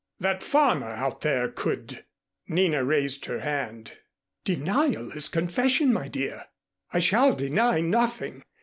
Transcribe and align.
That 0.19 0.41
farmer 0.41 0.93
out 0.93 1.21
there 1.21 1.47
could" 1.47 2.05
Nina 2.47 2.83
raised 2.83 3.25
her 3.25 3.41
hand. 3.41 3.99
"Denial 4.43 5.11
is 5.11 5.29
confession, 5.29 5.93
my 5.93 6.07
dear. 6.07 6.45
I 6.91 6.97
shall 6.97 7.35
deny 7.35 7.81
nothing. 7.81 8.41